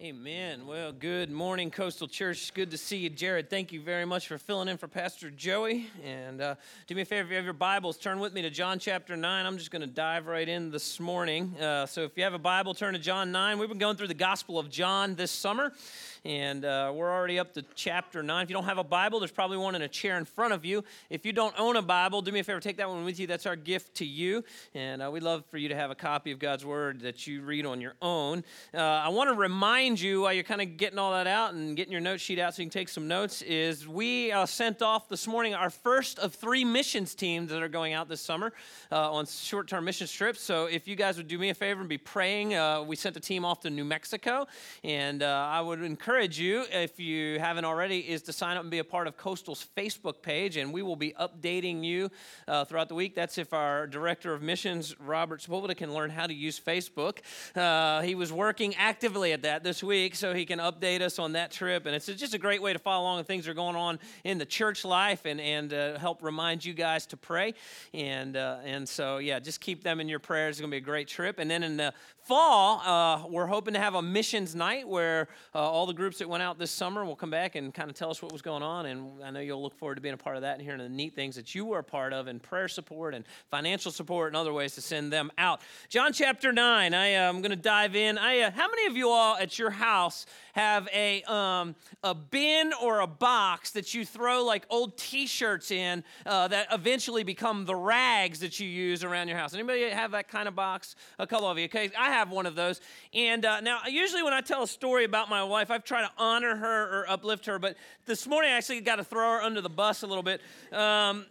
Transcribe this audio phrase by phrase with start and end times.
[0.00, 0.64] Amen.
[0.64, 2.54] Well, good morning, Coastal Church.
[2.54, 3.50] Good to see you, Jared.
[3.50, 5.90] Thank you very much for filling in for Pastor Joey.
[6.04, 6.54] And uh,
[6.86, 9.16] do me a favor, if you have your Bibles, turn with me to John chapter
[9.16, 9.44] 9.
[9.44, 11.52] I'm just going to dive right in this morning.
[11.60, 13.58] Uh, so if you have a Bible, turn to John 9.
[13.58, 15.72] We've been going through the Gospel of John this summer,
[16.24, 18.42] and uh, we're already up to chapter 9.
[18.42, 20.64] If you don't have a Bible, there's probably one in a chair in front of
[20.64, 20.84] you.
[21.10, 23.26] If you don't own a Bible, do me a favor, take that one with you.
[23.26, 24.44] That's our gift to you.
[24.74, 27.42] And uh, we'd love for you to have a copy of God's Word that you
[27.42, 28.44] read on your own.
[28.74, 31.76] Uh, I want to remind you while you're kind of getting all that out and
[31.76, 34.82] getting your note sheet out so you can take some notes is we uh, sent
[34.82, 38.52] off this morning our first of three missions teams that are going out this summer
[38.92, 40.40] uh, on short-term missions trips.
[40.40, 43.16] So if you guys would do me a favor and be praying, uh, we sent
[43.16, 44.46] a team off to New Mexico,
[44.84, 48.78] and I would encourage you, if you haven't already, is to sign up and be
[48.78, 52.10] a part of Coastal's Facebook page, and we will be updating you
[52.48, 53.14] uh, throughout the week.
[53.14, 57.18] That's if our director of missions, Robert Sepulveda, can learn how to use Facebook.
[57.54, 61.32] Uh, he was working actively at that this week so he can update us on
[61.32, 61.86] that trip.
[61.86, 64.00] And it's just a great way to follow along with things that are going on
[64.24, 67.54] in the church life and, and uh, help remind you guys to pray.
[67.94, 70.56] And, uh, and so, yeah, just keep them in your prayers.
[70.56, 71.38] It's going to be a great trip.
[71.38, 71.94] And then in the
[72.28, 76.28] fall, uh, we're hoping to have a missions night where uh, all the groups that
[76.28, 78.62] went out this summer will come back and kind of tell us what was going
[78.62, 78.84] on.
[78.84, 80.90] And I know you'll look forward to being a part of that and hearing the
[80.90, 84.36] neat things that you were a part of and prayer support and financial support and
[84.36, 85.62] other ways to send them out.
[85.88, 88.18] John chapter 9, I, am uh, going to dive in.
[88.18, 92.72] I, uh, how many of you all at your house have a, um, a bin
[92.82, 97.74] or a box that you throw like old t-shirts in uh, that eventually become the
[97.74, 99.54] rags that you use around your house?
[99.54, 100.94] Anybody have that kind of box?
[101.18, 101.64] A couple of you.
[101.64, 102.80] Okay, I have one of those.
[103.14, 106.10] And uh, now, usually when I tell a story about my wife, I've tried to
[106.18, 109.60] honor her or uplift her, but this morning I actually got to throw her under
[109.60, 110.40] the bus a little bit.
[110.72, 111.26] Um,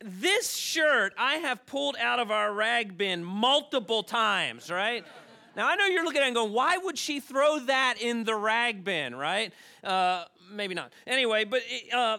[0.00, 5.04] this shirt I have pulled out of our rag bin multiple times, right?
[5.56, 8.24] Now, I know you're looking at it and going, why would she throw that in
[8.24, 9.54] the rag bin, right?
[9.82, 10.92] Uh, maybe not.
[11.06, 12.18] Anyway, but uh,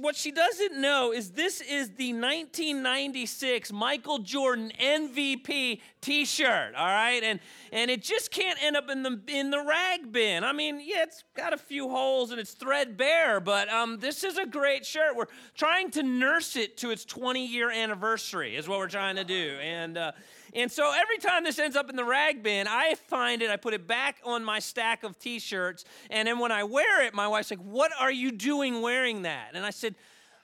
[0.00, 6.74] what she doesn't know is this is the 1996 Michael Jordan MVP T-shirt.
[6.74, 7.40] All right, and
[7.72, 10.44] and it just can't end up in the in the rag bin.
[10.44, 14.38] I mean, yeah, it's got a few holes and it's threadbare, but um, this is
[14.38, 15.16] a great shirt.
[15.16, 18.56] We're trying to nurse it to its 20 year anniversary.
[18.56, 19.98] Is what we're trying to do, and.
[19.98, 20.12] Uh,
[20.54, 23.56] and so every time this ends up in the rag bin, I find it, I
[23.56, 25.84] put it back on my stack of t shirts.
[26.10, 29.50] And then when I wear it, my wife's like, What are you doing wearing that?
[29.54, 29.94] And I said,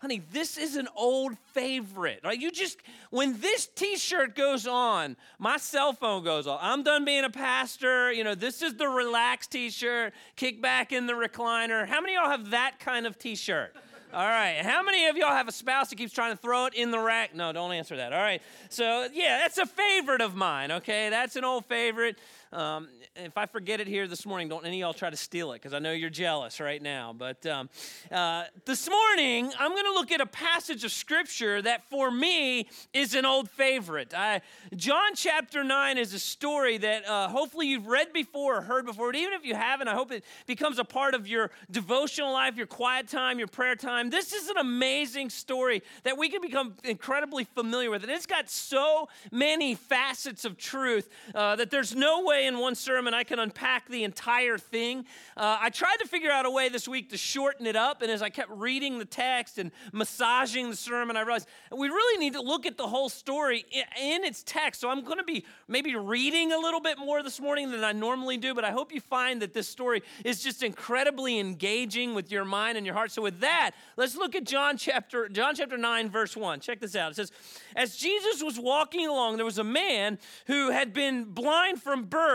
[0.04, 2.20] honey, this is an old favorite.
[2.22, 2.76] Like you just
[3.08, 6.60] when this t-shirt goes on, my cell phone goes off.
[6.62, 8.12] I'm done being a pastor.
[8.12, 11.86] You know, this is the relaxed t-shirt, kick back in the recliner.
[11.86, 13.74] How many of y'all have that kind of t-shirt?
[14.14, 14.60] All right.
[14.62, 17.00] How many of y'all have a spouse that keeps trying to throw it in the
[17.00, 17.34] rack?
[17.34, 18.12] No, don't answer that.
[18.12, 18.40] All right.
[18.68, 21.10] So, yeah, that's a favorite of mine, okay?
[21.10, 22.16] That's an old favorite.
[22.54, 25.52] Um, if I forget it here this morning, don't any of y'all try to steal
[25.52, 27.12] it because I know you're jealous right now.
[27.12, 27.68] But um,
[28.12, 32.68] uh, this morning, I'm going to look at a passage of scripture that for me
[32.92, 34.14] is an old favorite.
[34.14, 34.40] I,
[34.76, 39.08] John chapter 9 is a story that uh, hopefully you've read before or heard before.
[39.08, 42.56] But even if you haven't, I hope it becomes a part of your devotional life,
[42.56, 44.10] your quiet time, your prayer time.
[44.10, 48.04] This is an amazing story that we can become incredibly familiar with.
[48.04, 52.74] And it's got so many facets of truth uh, that there's no way in one
[52.74, 55.06] sermon I can unpack the entire thing.
[55.36, 58.10] Uh, I tried to figure out a way this week to shorten it up, and
[58.10, 62.34] as I kept reading the text and massaging the sermon, I realized we really need
[62.34, 64.80] to look at the whole story in, in its text.
[64.80, 67.92] So I'm going to be maybe reading a little bit more this morning than I
[67.92, 72.30] normally do, but I hope you find that this story is just incredibly engaging with
[72.30, 73.10] your mind and your heart.
[73.10, 76.60] So with that, let's look at John chapter John chapter 9 verse 1.
[76.60, 77.12] Check this out.
[77.12, 77.32] It says,
[77.74, 82.33] "As Jesus was walking along, there was a man who had been blind from birth."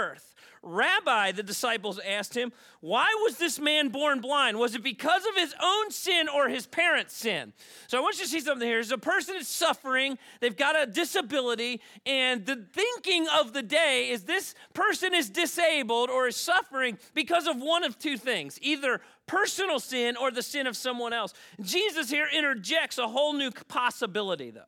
[0.62, 2.52] Rabbi, the disciples asked him,
[2.82, 4.60] Why was this man born blind?
[4.60, 7.54] Was it because of his own sin or his parents' sin?
[7.88, 8.78] So I want you to see something here.
[8.78, 14.10] There's a person that's suffering, they've got a disability, and the thinking of the day
[14.10, 19.00] is this person is disabled or is suffering because of one of two things either
[19.28, 21.34] personal sin or the sin of someone else.
[21.62, 24.64] Jesus here interjects a whole new possibility, though.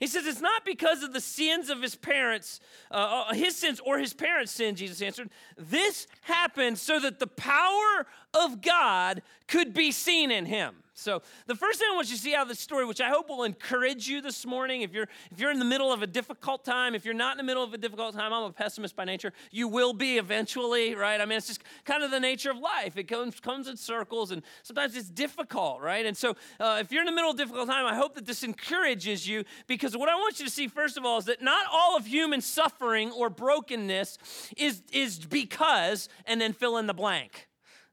[0.00, 2.60] He says it's not because of the sins of his parents,
[2.90, 5.30] uh, uh, his sins or his parents' sin, Jesus answered.
[5.56, 10.76] This happened so that the power of God could be seen in him.
[10.98, 13.08] So the first thing I want you to see out of this story, which I
[13.08, 16.08] hope will encourage you this morning, if you're if you're in the middle of a
[16.08, 18.96] difficult time, if you're not in the middle of a difficult time, I'm a pessimist
[18.96, 19.32] by nature.
[19.52, 21.20] You will be eventually, right?
[21.20, 22.96] I mean, it's just kind of the nature of life.
[22.96, 26.04] It comes comes in circles, and sometimes it's difficult, right?
[26.04, 28.26] And so, uh, if you're in the middle of a difficult time, I hope that
[28.26, 31.40] this encourages you because what I want you to see first of all is that
[31.40, 34.18] not all of human suffering or brokenness
[34.56, 37.47] is is because, and then fill in the blank.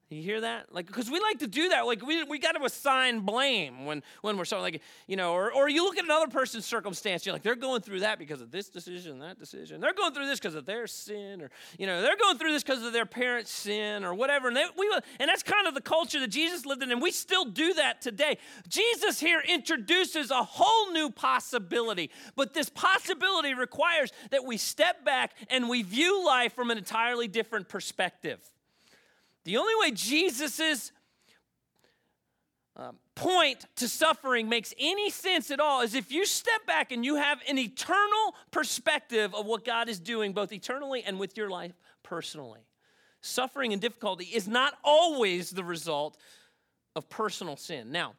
[0.08, 0.72] You hear that?
[0.72, 1.84] Like, because we like to do that.
[1.84, 5.52] Like, we, we got to assign blame when, when we're so like, you know, or,
[5.52, 8.52] or you look at another person's circumstance, you're like, they're going through that because of
[8.52, 9.80] this decision, that decision.
[9.80, 12.62] They're going through this because of their sin, or, you know, they're going through this
[12.62, 14.46] because of their parents' sin, or whatever.
[14.46, 14.88] And, they, we,
[15.18, 18.00] and that's kind of the culture that Jesus lived in, and we still do that
[18.00, 18.38] today.
[18.68, 25.32] Jesus here introduces a whole new possibility, but this possibility requires that we step back
[25.50, 28.38] and we view life from an entirely different perspective.
[29.46, 30.90] The only way Jesus's
[32.74, 37.04] um, point to suffering makes any sense at all is if you step back and
[37.04, 41.48] you have an eternal perspective of what God is doing, both eternally and with your
[41.48, 41.70] life
[42.02, 42.66] personally.
[43.20, 46.16] Suffering and difficulty is not always the result
[46.96, 47.92] of personal sin.
[47.92, 48.14] Now,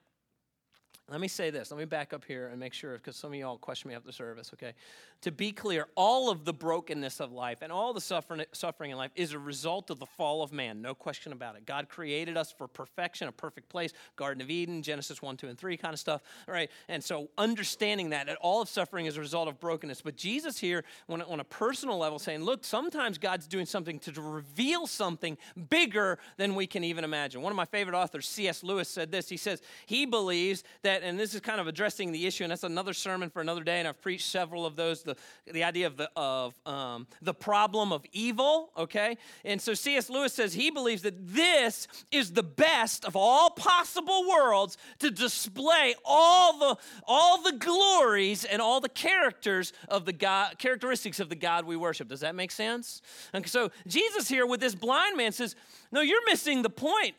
[1.10, 1.72] let me say this.
[1.72, 4.12] Let me back up here and make sure, because some of y'all question me after
[4.12, 4.74] service, okay?
[5.22, 8.98] to be clear, all of the brokenness of life and all the suffering, suffering in
[8.98, 11.66] life is a result of the fall of man, no question about it.
[11.66, 15.58] God created us for perfection, a perfect place, Garden of Eden, Genesis 1, 2, and
[15.58, 16.70] 3 kind of stuff, right?
[16.88, 20.02] And so understanding that, that all of suffering is a result of brokenness.
[20.02, 24.22] But Jesus here, a, on a personal level, saying, look, sometimes God's doing something to
[24.22, 25.38] reveal something
[25.70, 27.42] bigger than we can even imagine.
[27.42, 28.64] One of my favorite authors, C.S.
[28.64, 29.30] Lewis, said this.
[29.30, 32.64] He says, he believes that, and this is kind of addressing the issue, and that's
[32.64, 35.16] another sermon for another day, and I've preached several of those the,
[35.52, 39.18] the idea of the, of, um, the problem of evil, okay?
[39.46, 40.10] And so C.S.
[40.10, 45.96] Lewis says he believes that this is the best of all possible worlds to display
[46.06, 46.78] all the,
[47.08, 51.76] all the glories and all the characters of the God, characteristics of the God we
[51.76, 52.08] worship.
[52.08, 53.02] Does that make sense?
[53.34, 55.56] And so Jesus here with this blind man says,
[55.92, 57.16] no, you're missing the point.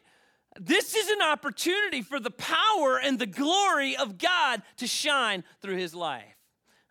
[0.61, 5.77] This is an opportunity for the power and the glory of God to shine through
[5.77, 6.35] his life.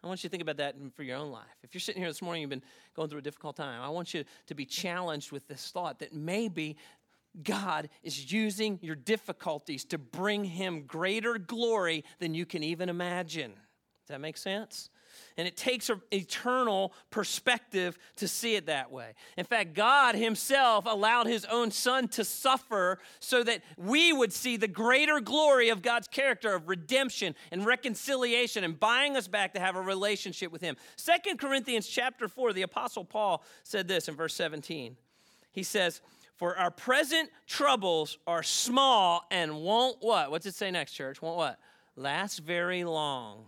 [0.03, 1.43] I want you to think about that for your own life.
[1.63, 2.63] If you're sitting here this morning, you've been
[2.95, 6.13] going through a difficult time, I want you to be challenged with this thought that
[6.13, 6.77] maybe
[7.43, 13.51] God is using your difficulties to bring him greater glory than you can even imagine.
[13.51, 14.89] Does that make sense?
[15.37, 19.13] And it takes an eternal perspective to see it that way.
[19.37, 24.57] In fact, God Himself allowed His own Son to suffer so that we would see
[24.57, 29.59] the greater glory of God's character of redemption and reconciliation and buying us back to
[29.59, 30.75] have a relationship with Him.
[30.95, 34.97] Second Corinthians chapter 4, the Apostle Paul said this in verse 17.
[35.51, 36.01] He says,
[36.35, 40.29] For our present troubles are small and won't what?
[40.31, 41.21] What's it say next, church?
[41.21, 41.59] Won't what?
[41.95, 43.45] Last very long.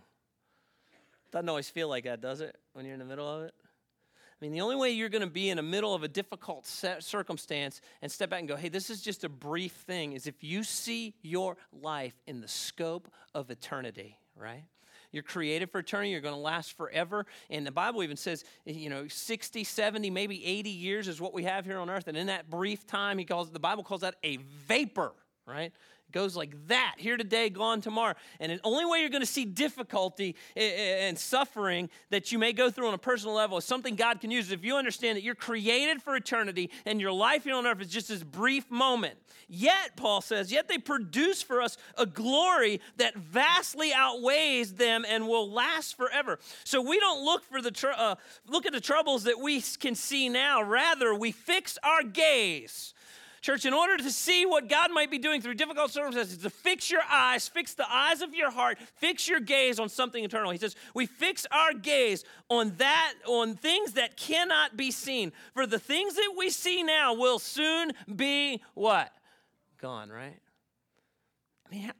[1.31, 3.53] Doesn't always feel like that, does it, when you're in the middle of it?
[3.61, 6.65] I mean, the only way you're going to be in the middle of a difficult
[6.65, 10.43] circumstance and step back and go, hey, this is just a brief thing, is if
[10.43, 14.63] you see your life in the scope of eternity, right?
[15.11, 16.11] You're created for eternity.
[16.11, 17.25] You're going to last forever.
[17.49, 21.33] And the Bible even says, eh, you know, 60, 70, maybe 80 years is what
[21.33, 22.07] we have here on earth.
[22.07, 25.13] And in that brief time, he calls the Bible calls that a vapor,
[25.47, 25.73] right?
[26.11, 28.15] Goes like that here today, gone tomorrow.
[28.39, 32.69] And the only way you're going to see difficulty and suffering that you may go
[32.69, 35.35] through on a personal level is something God can use if you understand that you're
[35.35, 39.15] created for eternity and your life here on earth is just this brief moment.
[39.47, 45.27] Yet, Paul says, yet they produce for us a glory that vastly outweighs them and
[45.27, 46.39] will last forever.
[46.63, 48.15] So we don't look for the tr- uh,
[48.47, 50.61] look at the troubles that we can see now.
[50.61, 52.93] Rather, we fix our gaze
[53.41, 56.91] Church, in order to see what God might be doing through difficult circumstances, to fix
[56.91, 60.51] your eyes, fix the eyes of your heart, fix your gaze on something eternal.
[60.51, 65.31] He says, we fix our gaze on that, on things that cannot be seen.
[65.53, 69.13] For the things that we see now will soon be what?
[69.79, 70.39] Gone, right?
[71.65, 71.93] I mean, how,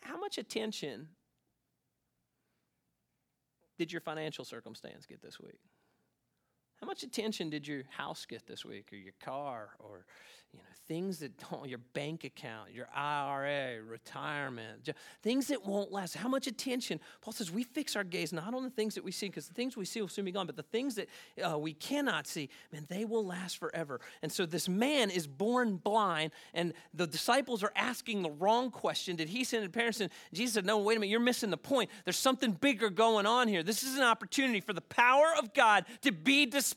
[0.00, 1.08] how much attention
[3.78, 5.58] did your financial circumstance get this week?
[6.82, 10.04] How much attention did your house get this week, or your car, or
[10.52, 14.90] you know, things that don't, your bank account, your IRA, retirement,
[15.22, 16.16] things that won't last.
[16.16, 16.98] How much attention?
[17.20, 19.54] Paul says we fix our gaze not on the things that we see, because the
[19.54, 21.08] things we see will soon be gone, but the things that
[21.48, 24.00] uh, we cannot see, man, they will last forever.
[24.20, 29.14] And so this man is born blind, and the disciples are asking the wrong question.
[29.14, 30.00] Did he sin in parents?
[30.00, 31.90] And Jesus said, No, wait a minute, you're missing the point.
[32.04, 33.62] There's something bigger going on here.
[33.62, 36.71] This is an opportunity for the power of God to be displayed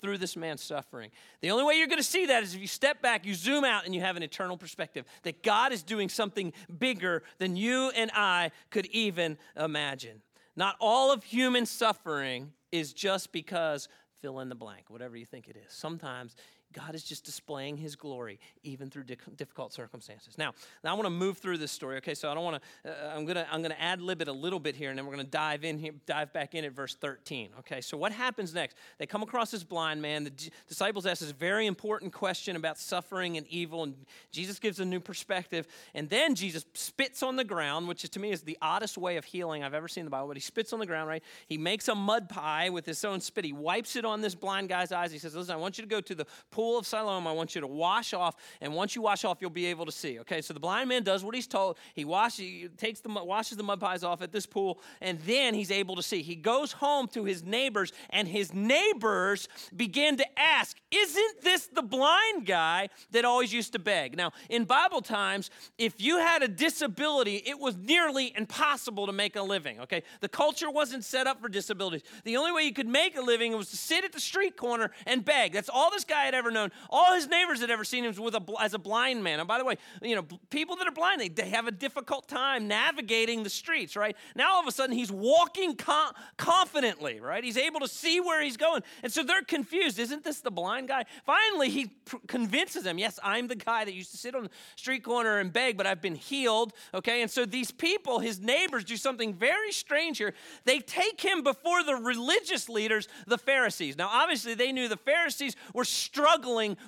[0.00, 1.10] through this man's suffering.
[1.40, 3.64] The only way you're going to see that is if you step back, you zoom
[3.64, 7.90] out and you have an eternal perspective that God is doing something bigger than you
[7.96, 10.22] and I could even imagine.
[10.56, 13.88] Not all of human suffering is just because
[14.20, 15.72] fill in the blank, whatever you think it is.
[15.72, 16.34] Sometimes
[16.76, 20.36] God is just displaying his glory even through difficult circumstances.
[20.36, 20.52] Now,
[20.84, 21.96] now I want to move through this story.
[21.96, 22.90] Okay, so I don't want to.
[22.90, 25.12] Uh, I'm gonna I'm gonna ad lib it a little bit here, and then we're
[25.12, 27.48] gonna dive in here, dive back in at verse 13.
[27.60, 28.76] Okay, so what happens next?
[28.98, 30.24] They come across this blind man.
[30.24, 33.94] The d- disciples ask this very important question about suffering and evil, and
[34.30, 35.66] Jesus gives a new perspective.
[35.94, 39.24] And then Jesus spits on the ground, which to me is the oddest way of
[39.24, 40.28] healing I've ever seen in the Bible.
[40.28, 41.22] But he spits on the ground, right?
[41.48, 43.46] He makes a mud pie with his own spit.
[43.46, 45.10] He wipes it on this blind guy's eyes.
[45.10, 47.32] He says, "Listen, I want you to go to the pool." Pool of Siloam, I
[47.32, 50.18] want you to wash off, and once you wash off, you'll be able to see.
[50.20, 51.78] Okay, so the blind man does what he's told.
[51.94, 55.54] He washes, he takes the washes the mud pies off at this pool, and then
[55.54, 56.22] he's able to see.
[56.22, 61.82] He goes home to his neighbors, and his neighbors begin to ask, "Isn't this the
[61.82, 66.48] blind guy that always used to beg?" Now, in Bible times, if you had a
[66.48, 69.78] disability, it was nearly impossible to make a living.
[69.82, 72.02] Okay, the culture wasn't set up for disabilities.
[72.24, 74.90] The only way you could make a living was to sit at the street corner
[75.06, 75.52] and beg.
[75.52, 76.70] That's all this guy had ever known.
[76.90, 79.38] All his neighbors had ever seen him with a, as a blind man.
[79.38, 82.28] And by the way, you know, people that are blind, they, they have a difficult
[82.28, 84.16] time navigating the streets, right?
[84.34, 87.42] Now all of a sudden he's walking com- confidently, right?
[87.42, 88.82] He's able to see where he's going.
[89.02, 89.98] And so they're confused.
[89.98, 91.04] Isn't this the blind guy?
[91.24, 94.50] Finally, he pr- convinces them, yes, I'm the guy that used to sit on the
[94.76, 97.22] street corner and beg, but I've been healed, okay?
[97.22, 100.34] And so these people, his neighbors, do something very strange here.
[100.64, 103.96] They take him before the religious leaders, the Pharisees.
[103.96, 106.35] Now, obviously, they knew the Pharisees were struggling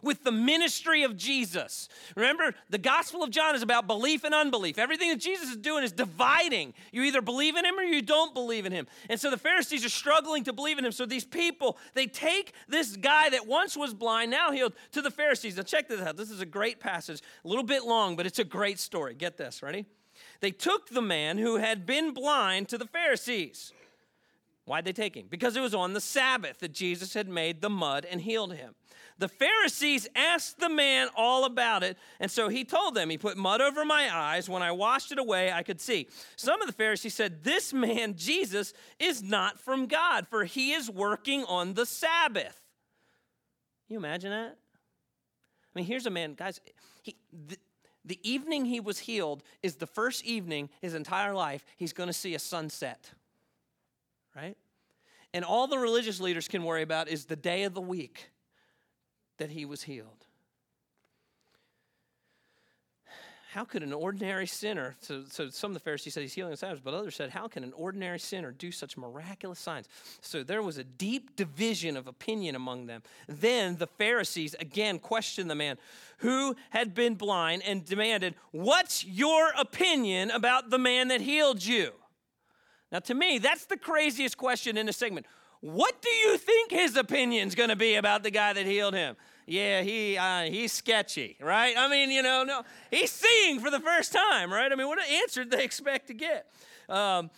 [0.02, 1.88] with the ministry of Jesus.
[2.16, 4.78] Remember, the Gospel of John is about belief and unbelief.
[4.78, 6.74] Everything that Jesus is doing is dividing.
[6.92, 8.86] You either believe in him or you don't believe in him.
[9.08, 10.92] And so the Pharisees are struggling to believe in him.
[10.92, 15.10] So these people, they take this guy that once was blind, now healed, to the
[15.10, 15.56] Pharisees.
[15.56, 16.16] Now check this out.
[16.16, 19.14] This is a great passage, a little bit long, but it's a great story.
[19.14, 19.86] Get this, ready?
[20.40, 23.72] They took the man who had been blind to the Pharisees.
[24.68, 25.26] Why'd they take him?
[25.30, 28.74] Because it was on the Sabbath that Jesus had made the mud and healed him.
[29.16, 33.38] The Pharisees asked the man all about it, and so he told them, He put
[33.38, 34.46] mud over my eyes.
[34.46, 36.06] When I washed it away, I could see.
[36.36, 40.90] Some of the Pharisees said, This man, Jesus, is not from God, for he is
[40.90, 42.60] working on the Sabbath.
[43.88, 44.54] You imagine that?
[44.54, 46.60] I mean, here's a man, guys,
[47.02, 47.56] he, the,
[48.04, 52.12] the evening he was healed is the first evening his entire life he's going to
[52.12, 53.12] see a sunset,
[54.38, 54.56] right?
[55.34, 58.30] And all the religious leaders can worry about is the day of the week
[59.38, 60.24] that he was healed.
[63.52, 66.56] How could an ordinary sinner, so, so some of the Pharisees said he's healing the
[66.58, 69.88] Sabbath, but others said, how can an ordinary sinner do such miraculous signs?
[70.20, 73.02] So there was a deep division of opinion among them.
[73.26, 75.78] Then the Pharisees again questioned the man
[76.18, 81.92] who had been blind and demanded, What's your opinion about the man that healed you?
[82.90, 85.26] Now, to me, that's the craziest question in the segment.
[85.60, 89.16] What do you think his opinion's going to be about the guy that healed him?
[89.46, 91.74] Yeah, he uh, he's sketchy, right?
[91.76, 94.70] I mean, you know, no, he's seeing for the first time, right?
[94.70, 96.46] I mean, what answer did they expect to get?
[96.88, 97.30] Um,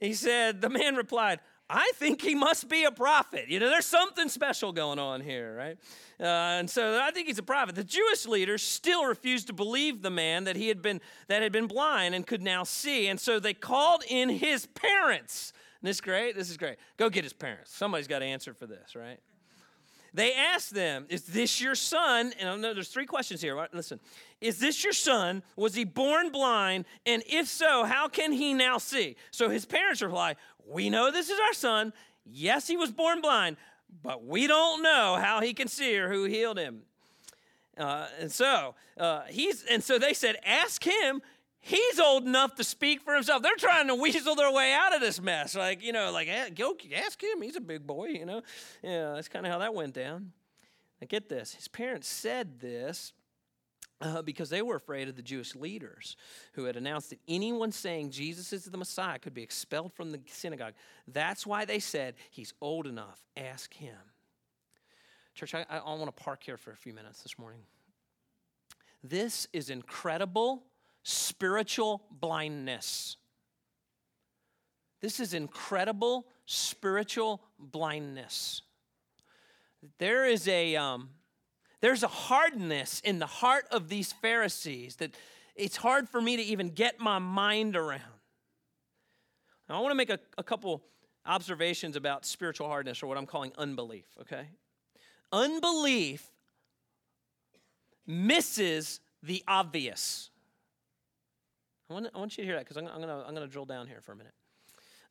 [0.00, 3.48] he said, the man replied, I think he must be a prophet.
[3.48, 5.76] You know, there's something special going on here, right?
[6.20, 7.74] Uh, and so I think he's a prophet.
[7.74, 11.52] The Jewish leaders still refused to believe the man that he had been that had
[11.52, 15.52] been blind and could now see, and so they called in his parents
[15.86, 16.34] isn't this great?
[16.34, 16.78] This is great.
[16.96, 17.74] Go get his parents.
[17.74, 19.20] Somebody's got to answer for this, right?
[20.14, 22.32] They asked them, Is this your son?
[22.40, 23.68] And I know there's three questions here.
[23.72, 24.00] Listen.
[24.40, 25.42] Is this your son?
[25.54, 26.86] Was he born blind?
[27.04, 29.16] And if so, how can he now see?
[29.30, 31.92] So his parents reply, We know this is our son.
[32.24, 33.56] Yes, he was born blind,
[34.02, 36.82] but we don't know how he can see or who healed him.
[37.78, 41.20] Uh, and so uh, he's and so they said, Ask him
[41.66, 43.42] he's old enough to speak for himself.
[43.42, 45.56] They're trying to weasel their way out of this mess.
[45.56, 47.42] Like, you know, like, go ask him.
[47.42, 48.42] He's a big boy, you know.
[48.82, 50.32] Yeah, that's kind of how that went down.
[51.00, 51.54] Now, get this.
[51.54, 53.12] His parents said this
[54.00, 56.16] uh, because they were afraid of the Jewish leaders
[56.52, 60.20] who had announced that anyone saying Jesus is the Messiah could be expelled from the
[60.26, 60.74] synagogue.
[61.08, 63.22] That's why they said, he's old enough.
[63.36, 63.96] Ask him.
[65.34, 67.60] Church, I, I want to park here for a few minutes this morning.
[69.02, 70.64] This is incredible
[71.02, 73.16] spiritual blindness.
[75.00, 78.62] This is incredible spiritual blindness.
[79.98, 81.10] There is a um,
[81.80, 85.14] there's a hardness in the heart of these Pharisees that
[85.54, 88.02] it's hard for me to even get my mind around.
[89.68, 90.82] Now, I want to make a, a couple
[91.24, 94.48] observations about spiritual hardness or what I'm calling unbelief, okay?
[95.32, 96.30] Unbelief
[98.06, 100.30] misses the obvious.
[101.90, 103.86] I want, I want you to hear that because I'm, I'm going to drill down
[103.86, 104.34] here for a minute.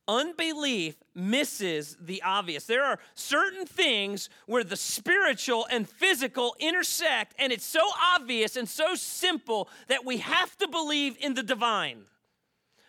[0.07, 2.65] Unbelief misses the obvious.
[2.65, 7.81] There are certain things where the spiritual and physical intersect, and it's so
[8.13, 12.03] obvious and so simple that we have to believe in the divine.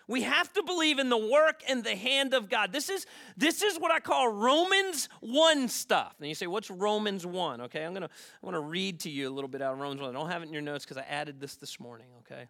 [0.08, 2.72] We have to believe in the work and the hand of God.
[2.72, 3.06] This is,
[3.36, 6.14] this is what I call Romans 1 stuff.
[6.20, 7.62] And you say, what's Romans 1?
[7.62, 10.00] Okay, I'm gonna I want to read to you a little bit out of Romans
[10.00, 10.10] 1.
[10.10, 12.46] I don't have it in your notes because I added this this morning, okay?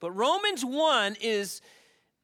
[0.00, 1.60] But Romans 1 is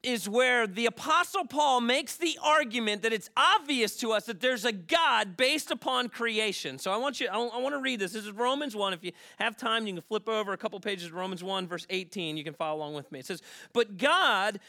[0.03, 4.65] is where the apostle Paul makes the argument that it's obvious to us that there's
[4.65, 6.79] a God based upon creation.
[6.79, 8.13] So I want you I, want to read this.
[8.13, 8.93] This is Romans 1.
[8.95, 11.87] If you have time, you can flip over a couple pages of Romans 1 verse
[11.91, 12.37] 18.
[12.37, 13.19] You can follow along with me.
[13.19, 13.43] It says,
[13.73, 14.61] "But God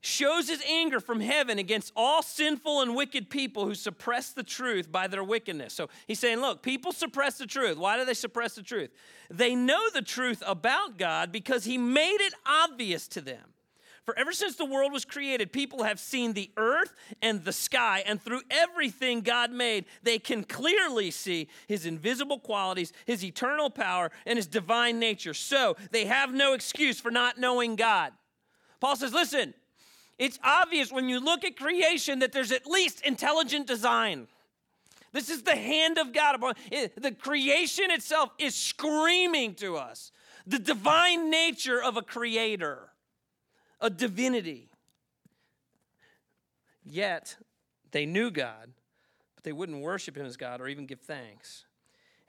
[0.00, 4.90] shows his anger from heaven against all sinful and wicked people who suppress the truth
[4.90, 5.74] by their wickedness.
[5.74, 7.76] So he's saying, look, people suppress the truth.
[7.76, 8.90] Why do they suppress the truth?
[9.28, 13.52] They know the truth about God because he made it obvious to them.
[14.10, 18.02] For ever since the world was created, people have seen the earth and the sky,
[18.04, 24.10] and through everything God made, they can clearly see his invisible qualities, his eternal power,
[24.26, 25.32] and his divine nature.
[25.32, 28.12] So they have no excuse for not knowing God.
[28.80, 29.54] Paul says, listen,
[30.18, 34.26] it's obvious when you look at creation that there's at least intelligent design.
[35.12, 36.36] This is the hand of God.
[36.96, 40.10] The creation itself is screaming to us
[40.48, 42.89] the divine nature of a creator
[43.80, 44.70] a divinity.
[46.84, 47.36] Yet
[47.92, 48.72] they knew God,
[49.34, 51.64] but they wouldn't worship him as God or even give thanks.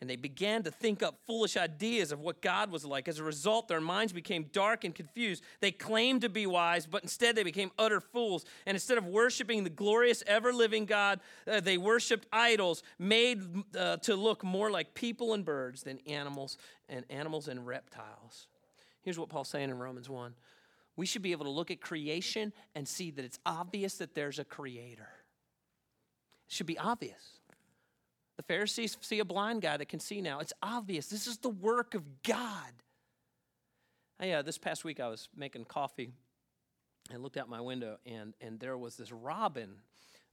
[0.01, 3.07] And they began to think up foolish ideas of what God was like.
[3.07, 5.43] As a result, their minds became dark and confused.
[5.59, 8.43] They claimed to be wise, but instead they became utter fools.
[8.65, 13.43] And instead of worshiping the glorious, ever living God, uh, they worshiped idols made
[13.77, 16.57] uh, to look more like people and birds than animals
[16.89, 18.47] and animals and reptiles.
[19.03, 20.33] Here's what Paul's saying in Romans 1
[21.01, 24.37] we should be able to look at creation and see that it's obvious that there's
[24.37, 25.09] a creator.
[26.47, 27.39] It should be obvious.
[28.37, 30.41] The Pharisees see a blind guy that can see now.
[30.41, 31.07] It's obvious.
[31.07, 32.71] This is the work of God.
[34.19, 36.11] I, uh, this past week, I was making coffee
[37.11, 39.77] and looked out my window, and, and there was this robin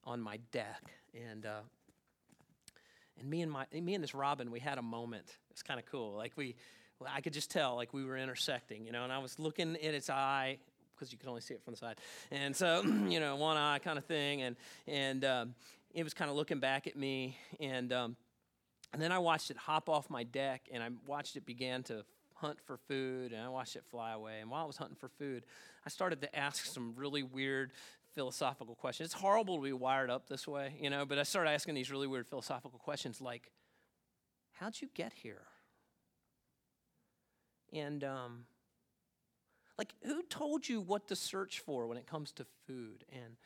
[0.05, 0.83] on my deck.
[1.15, 1.61] And, uh,
[3.19, 5.39] and me and my me and this robin, we had a moment.
[5.51, 6.13] It's kind of cool.
[6.15, 6.57] Like we
[7.07, 9.95] I could just tell like we were intersecting, you know, and I was looking at
[9.95, 10.59] its eye
[10.95, 11.97] because you could only see it from the side,
[12.31, 15.55] and so you know, one eye kind of thing, and and um,
[15.95, 18.17] it was kind of looking back at me, and um,
[18.93, 22.05] and then I watched it hop off my deck, and I watched it begin to
[22.35, 24.41] hunt for food, and I watched it fly away.
[24.41, 25.45] And while I was hunting for food,
[25.85, 27.73] I started to ask some really weird
[28.15, 29.09] philosophical questions.
[29.09, 31.91] It's horrible to be wired up this way, you know, but I started asking these
[31.91, 33.51] really weird philosophical questions like,
[34.53, 35.43] how'd you get here?
[37.73, 38.45] And um,
[39.77, 43.05] like, who told you what to search for when it comes to food?
[43.13, 43.37] And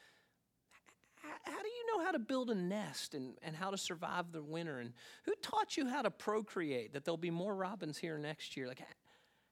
[1.44, 4.42] how do you know how to build a nest and, and how to survive the
[4.42, 4.78] winter?
[4.78, 4.92] And
[5.24, 8.66] who taught you how to procreate, that there'll be more robins here next year?
[8.66, 8.82] Like,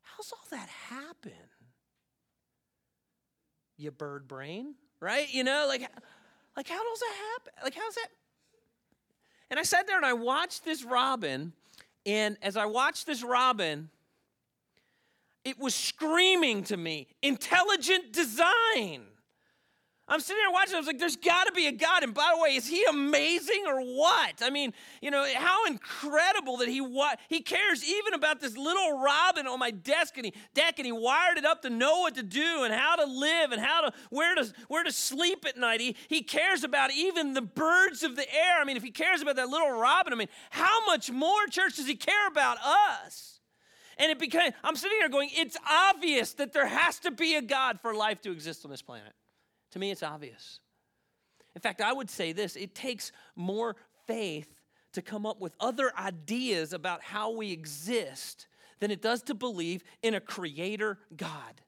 [0.02, 1.32] how's all that happen?
[3.76, 5.32] You bird brain, right?
[5.32, 5.82] You know, like,
[6.56, 7.52] like how does that happen?
[7.64, 8.08] Like, how's that?
[9.50, 11.52] And I sat there and I watched this robin.
[12.06, 13.90] And as I watched this robin,
[15.44, 19.06] it was screaming to me intelligent design.
[20.10, 20.74] I'm sitting there watching.
[20.74, 22.84] I was like, "There's got to be a God." And by the way, is He
[22.84, 24.42] amazing or what?
[24.42, 28.98] I mean, you know, how incredible that He what He cares even about this little
[28.98, 32.16] robin on my desk and he deck, and He wired it up to know what
[32.16, 35.56] to do and how to live and how to where to where to sleep at
[35.56, 35.80] night.
[35.80, 38.60] He He cares about even the birds of the air.
[38.60, 41.76] I mean, if He cares about that little robin, I mean, how much more, church,
[41.76, 42.58] does He care about
[43.06, 43.39] us?
[44.00, 47.42] And it became, I'm sitting here going, it's obvious that there has to be a
[47.42, 49.12] God for life to exist on this planet.
[49.72, 50.58] To me, it's obvious.
[51.54, 54.48] In fact, I would say this it takes more faith
[54.94, 58.48] to come up with other ideas about how we exist
[58.80, 61.60] than it does to believe in a creator God.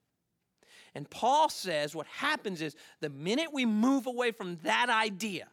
[0.94, 5.48] And Paul says what happens is the minute we move away from that idea,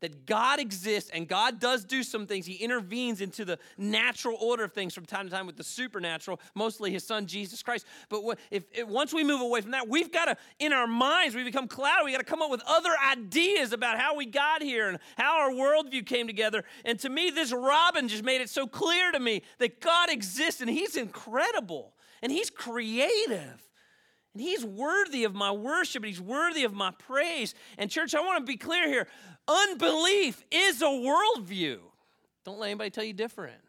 [0.00, 2.46] that God exists and God does do some things.
[2.46, 6.40] He intervenes into the natural order of things from time to time with the supernatural,
[6.54, 7.86] mostly his son Jesus Christ.
[8.08, 11.34] But if, if once we move away from that, we've got to, in our minds,
[11.34, 12.06] we become cloudy.
[12.06, 15.38] We got to come up with other ideas about how we got here and how
[15.38, 16.64] our worldview came together.
[16.84, 20.60] And to me, this robin just made it so clear to me that God exists
[20.60, 23.66] and he's incredible and he's creative.
[24.32, 27.54] And he's worthy of my worship and he's worthy of my praise.
[27.78, 29.08] And, church, I want to be clear here.
[29.50, 31.78] Unbelief is a worldview.
[32.44, 33.60] Don't let anybody tell you different.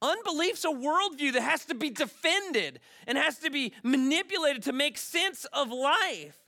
[0.00, 4.96] Unbelief's a worldview that has to be defended and has to be manipulated to make
[4.96, 6.38] sense of life.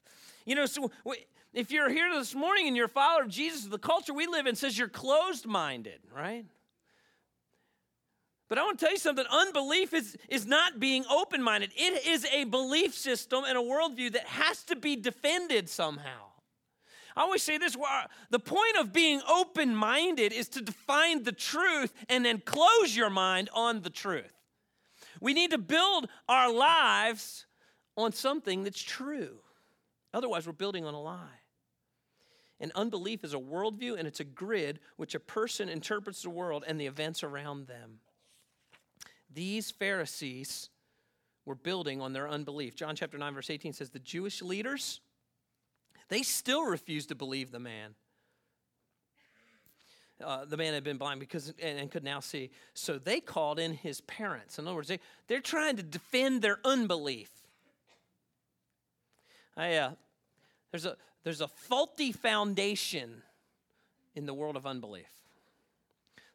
[0.46, 0.92] You know, so
[1.52, 4.46] if you're here this morning and you're a follower of Jesus, the culture we live
[4.46, 6.44] in says you're closed minded, right?
[8.48, 12.06] But I want to tell you something unbelief is, is not being open minded, it
[12.06, 16.29] is a belief system and a worldview that has to be defended somehow.
[17.20, 17.76] I always say this
[18.30, 23.10] the point of being open minded is to define the truth and then close your
[23.10, 24.32] mind on the truth.
[25.20, 27.44] We need to build our lives
[27.94, 29.36] on something that's true.
[30.14, 31.42] Otherwise, we're building on a lie.
[32.58, 36.64] And unbelief is a worldview and it's a grid which a person interprets the world
[36.66, 37.98] and the events around them.
[39.30, 40.70] These Pharisees
[41.44, 42.74] were building on their unbelief.
[42.76, 45.02] John chapter 9, verse 18 says, The Jewish leaders,
[46.10, 47.94] they still refused to believe the man.
[50.22, 52.50] Uh, the man had been blind because and, and, could now see.
[52.74, 54.58] So they called in his parents.
[54.58, 57.30] In other words, they, they're trying to defend their unbelief.
[59.56, 59.90] I, uh,
[60.70, 63.22] there's, a, there's a faulty foundation
[64.14, 65.08] in the world of unbelief.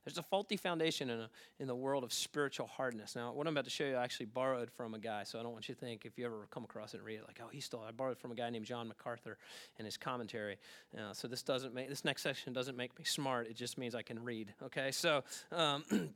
[0.05, 3.15] There's a faulty foundation in, a, in the world of spiritual hardness.
[3.15, 5.43] Now, what I'm about to show you, I actually borrowed from a guy, so I
[5.43, 7.39] don't want you to think if you ever come across it and read it, like,
[7.43, 7.87] oh, he stole it.
[7.87, 9.39] I borrowed from a guy named John MacArthur
[9.79, 10.57] in his commentary.
[10.95, 13.47] Uh, so this doesn't make, this next section doesn't make me smart.
[13.47, 14.91] It just means I can read, okay?
[14.91, 15.83] So, um,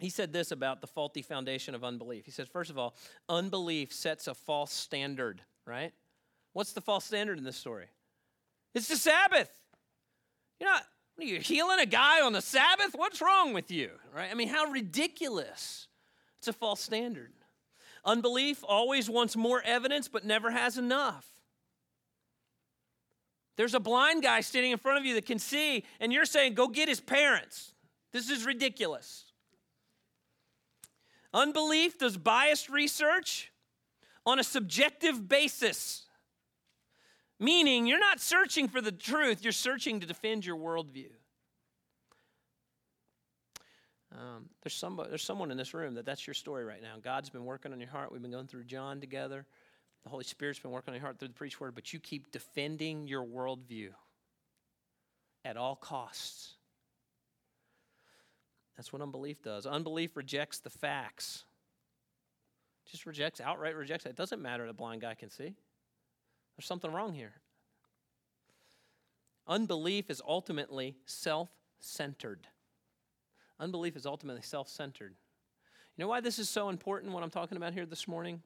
[0.00, 2.24] he said this about the faulty foundation of unbelief.
[2.24, 2.96] He says, first of all,
[3.28, 5.92] unbelief sets a false standard, right?
[6.52, 7.86] What's the false standard in this story?
[8.74, 9.50] It's the Sabbath.
[10.58, 10.82] You're not,
[11.18, 12.94] are you healing a guy on the Sabbath?
[12.94, 13.90] What's wrong with you?
[14.14, 14.30] Right?
[14.30, 15.88] I mean, how ridiculous.
[16.38, 17.32] It's a false standard.
[18.04, 21.26] Unbelief always wants more evidence but never has enough.
[23.56, 26.54] There's a blind guy standing in front of you that can see, and you're saying,
[26.54, 27.72] go get his parents.
[28.12, 29.24] This is ridiculous.
[31.32, 33.52] Unbelief does biased research
[34.26, 36.03] on a subjective basis.
[37.40, 41.10] Meaning, you're not searching for the truth, you're searching to defend your worldview.
[44.12, 46.94] Um, there's, there's someone in this room that that's your story right now.
[47.02, 48.12] God's been working on your heart.
[48.12, 49.44] We've been going through John together.
[50.04, 52.30] The Holy Spirit's been working on your heart through the preached word, but you keep
[52.30, 53.88] defending your worldview
[55.44, 56.54] at all costs.
[58.76, 59.66] That's what unbelief does.
[59.66, 61.44] Unbelief rejects the facts.
[62.90, 64.10] Just rejects, outright rejects it.
[64.10, 65.54] It doesn't matter the blind guy can see.
[66.56, 67.32] There's something wrong here.
[69.46, 72.46] Unbelief is ultimately self centered.
[73.60, 75.14] Unbelief is ultimately self centered.
[75.96, 78.42] You know why this is so important, what I'm talking about here this morning?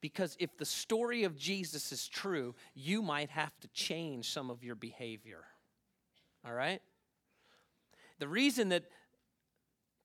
[0.00, 4.62] Because if the story of Jesus is true, you might have to change some of
[4.62, 5.44] your behavior.
[6.46, 6.80] All right?
[8.18, 8.84] The reason that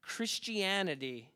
[0.01, 1.29] Christianity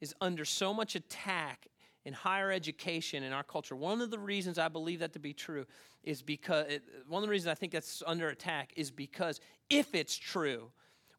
[0.00, 1.68] is under so much attack
[2.04, 5.32] in higher education in our culture, one of the reasons I believe that to be
[5.32, 5.66] true
[6.02, 9.94] is because, it, one of the reasons I think that's under attack is because if
[9.94, 10.70] it's true,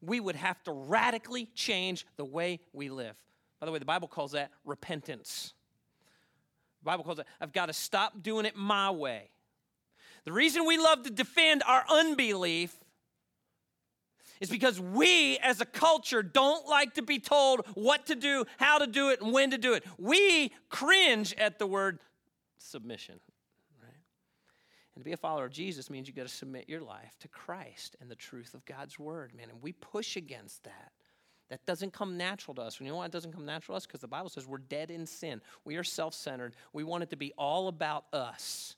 [0.02, 3.16] we would have to radically change the way we live.
[3.60, 5.54] By the way, the Bible calls that repentance.
[6.82, 9.30] The Bible calls it, I've got to stop doing it my way.
[10.24, 12.76] The reason we love to defend our unbelief
[14.40, 18.78] is because we as a culture don't like to be told what to do, how
[18.78, 19.84] to do it, and when to do it.
[19.98, 22.00] We cringe at the word
[22.58, 23.20] submission.
[23.82, 23.92] Right?
[24.94, 27.28] And to be a follower of Jesus means you got to submit your life to
[27.28, 29.50] Christ and the truth of God's word, man.
[29.50, 30.92] And we push against that.
[31.50, 32.78] That doesn't come natural to us.
[32.78, 33.86] And you know why it doesn't come natural to us?
[33.86, 35.42] Because the Bible says we're dead in sin.
[35.64, 36.56] We are self centered.
[36.72, 38.76] We want it to be all about us.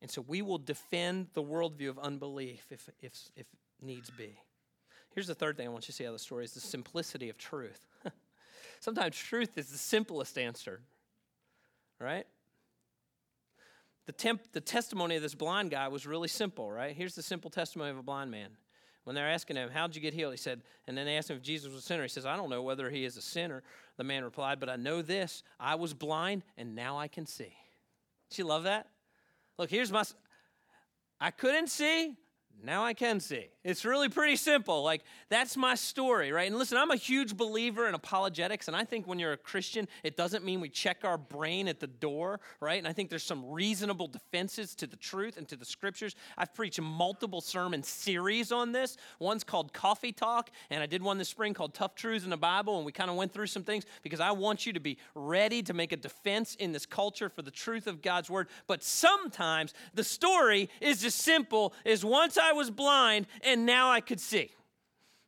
[0.00, 3.46] And so we will defend the worldview of unbelief if, if, if
[3.80, 4.38] needs be.
[5.14, 6.60] Here's the third thing I want you to see out of the story is the
[6.60, 7.86] simplicity of truth.
[8.80, 10.80] Sometimes truth is the simplest answer,
[12.00, 12.26] right?
[14.06, 16.94] The, temp- the testimony of this blind guy was really simple, right?
[16.94, 18.50] Here's the simple testimony of a blind man.
[19.04, 20.32] When they're asking him, How'd you get healed?
[20.32, 22.02] He said, and then they asked him if Jesus was a sinner.
[22.02, 23.62] He says, I don't know whether he is a sinner.
[23.96, 27.54] The man replied, But I know this I was blind and now I can see.
[28.30, 28.88] Did you love that?
[29.58, 30.04] Look, here's my.
[31.20, 32.16] I couldn't see,
[32.62, 33.46] now I can see.
[33.64, 34.82] It's really pretty simple.
[34.82, 36.46] Like, that's my story, right?
[36.46, 39.88] And listen, I'm a huge believer in apologetics, and I think when you're a Christian,
[40.02, 42.78] it doesn't mean we check our brain at the door, right?
[42.78, 46.14] And I think there's some reasonable defenses to the truth and to the scriptures.
[46.36, 48.98] I've preached multiple sermon series on this.
[49.18, 52.36] One's called Coffee Talk, and I did one this spring called Tough Truths in the
[52.36, 54.98] Bible, and we kind of went through some things because I want you to be
[55.14, 58.48] ready to make a defense in this culture for the truth of God's word.
[58.66, 64.00] But sometimes the story is as simple as once I was blind and now I
[64.00, 64.50] could see.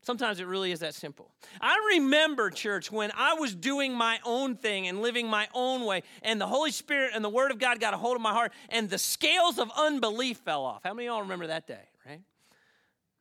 [0.03, 1.33] Sometimes it really is that simple.
[1.61, 6.05] I remember, church, when I was doing my own thing and living my own way,
[6.23, 8.53] and the Holy Spirit and the Word of God got a hold of my heart,
[8.69, 10.83] and the scales of unbelief fell off.
[10.85, 12.21] How many of y'all remember that day, right?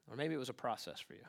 [0.07, 1.25] Or maybe it was a process for you.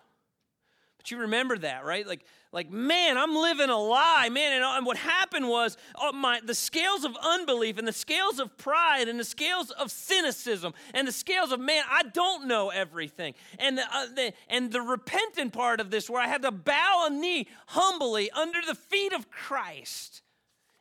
[1.11, 2.07] You remember that, right?
[2.07, 4.53] Like, like man, I'm living a lie, man.
[4.53, 8.57] And, and what happened was oh, my the scales of unbelief and the scales of
[8.57, 13.35] pride and the scales of cynicism and the scales of man, I don't know everything.
[13.59, 17.07] And the, uh, the and the repentant part of this, where I had to bow
[17.09, 20.23] a knee humbly under the feet of Christ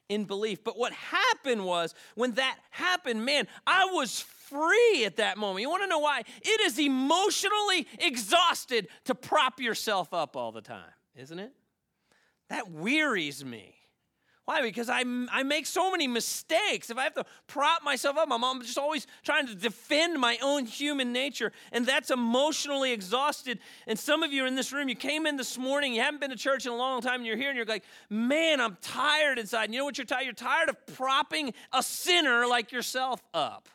[0.10, 0.64] in belief.
[0.64, 4.22] But what happened was when that happened, man, I was
[4.56, 5.62] free at that moment.
[5.62, 6.24] You want to know why?
[6.42, 11.52] It is emotionally exhausted to prop yourself up all the time, isn't it?
[12.50, 13.76] That wearies me.
[14.46, 14.62] Why?
[14.62, 16.92] Because I, I make so many mistakes.
[16.92, 20.66] If I have to prop myself up, I'm just always trying to defend my own
[20.66, 21.52] human nature.
[21.72, 23.58] And that's emotionally exhausted.
[23.88, 26.22] And some of you are in this room, you came in this morning, you haven't
[26.22, 28.78] been to church in a long time, and you're here and you're like, man, I'm
[28.82, 29.66] tired inside.
[29.66, 30.26] And you know what you're tired?
[30.26, 33.68] You're tired of propping a sinner like yourself up.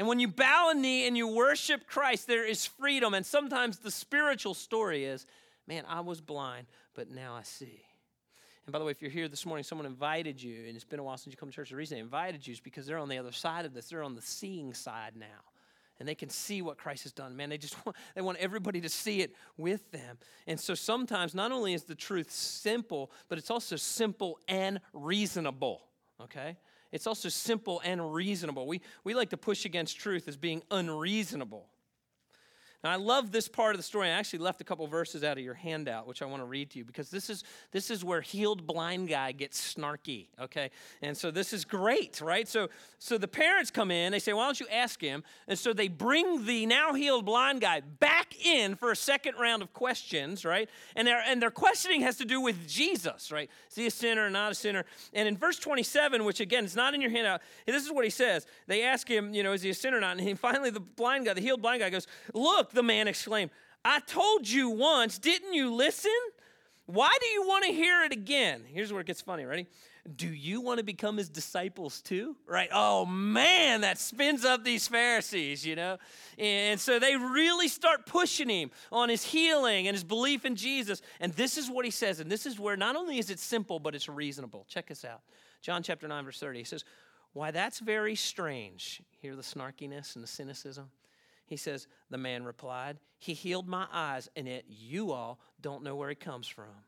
[0.00, 3.12] And when you bow a knee and you worship Christ, there is freedom.
[3.12, 5.26] And sometimes the spiritual story is,
[5.66, 7.82] man, I was blind, but now I see.
[8.64, 11.00] And by the way, if you're here this morning, someone invited you, and it's been
[11.00, 11.68] a while since you come to church.
[11.68, 13.90] The reason they invited you is because they're on the other side of this.
[13.90, 15.26] They're on the seeing side now.
[15.98, 17.36] And they can see what Christ has done.
[17.36, 20.16] Man, they just want, they want everybody to see it with them.
[20.46, 25.82] And so sometimes not only is the truth simple, but it's also simple and reasonable.
[26.22, 26.56] Okay?
[26.92, 28.66] It's also simple and reasonable.
[28.66, 31.68] We, we like to push against truth as being unreasonable.
[32.82, 34.08] Now, I love this part of the story.
[34.08, 36.70] I actually left a couple verses out of your handout, which I want to read
[36.70, 40.28] to you because this is this is where healed blind guy gets snarky.
[40.40, 40.70] Okay,
[41.02, 42.48] and so this is great, right?
[42.48, 44.12] So so the parents come in.
[44.12, 47.60] They say, "Why don't you ask him?" And so they bring the now healed blind
[47.60, 50.70] guy back in for a second round of questions, right?
[50.96, 53.50] And their and their questioning has to do with Jesus, right?
[53.68, 54.86] Is he a sinner or not a sinner?
[55.12, 58.10] And in verse 27, which again is not in your handout, this is what he
[58.10, 58.46] says.
[58.66, 60.12] They ask him, you know, is he a sinner or not?
[60.12, 63.50] And he, finally, the blind guy, the healed blind guy, goes, "Look." The man exclaimed.
[63.84, 66.10] I told you once, didn't you listen?
[66.86, 68.64] Why do you want to hear it again?
[68.66, 69.44] Here's where it gets funny.
[69.44, 69.66] Ready?
[70.16, 72.36] Do you want to become his disciples too?
[72.46, 72.68] Right?
[72.72, 75.98] Oh man, that spins up these Pharisees, you know?
[76.38, 81.00] And so they really start pushing him on his healing and his belief in Jesus.
[81.20, 82.18] And this is what he says.
[82.18, 84.66] And this is where not only is it simple, but it's reasonable.
[84.68, 85.20] Check this out.
[85.62, 86.58] John chapter 9, verse 30.
[86.58, 86.84] He says,
[87.34, 89.02] Why, that's very strange.
[89.20, 90.90] Hear the snarkiness and the cynicism?
[91.50, 95.96] He says, The man replied, He healed my eyes, and yet you all don't know
[95.96, 96.84] where he comes from.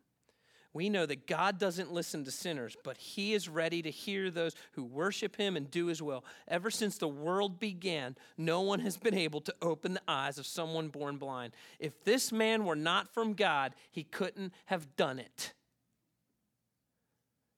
[0.72, 4.54] We know that God doesn't listen to sinners, but He is ready to hear those
[4.72, 6.24] who worship Him and do His will.
[6.46, 10.46] Ever since the world began, no one has been able to open the eyes of
[10.46, 11.52] someone born blind.
[11.80, 15.52] If this man were not from God, he couldn't have done it.